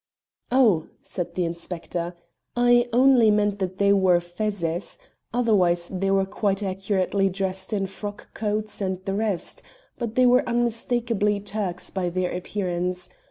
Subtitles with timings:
[0.51, 2.15] "Oh," said the inspector,
[2.55, 4.97] "I only meant that they wore fezzes;
[5.31, 9.61] otherwise they were quite accurately dressed in frock coats and the rest,
[9.99, 13.09] but they were unmistakably Turks by their appearance.